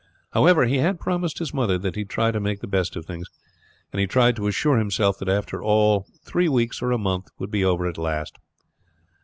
[0.31, 3.05] However, he had promised his mother that he would try to make the best of
[3.05, 3.27] things;
[3.93, 7.51] and he tried to assure himself that after all three weeks or a month would
[7.51, 8.39] be over at last.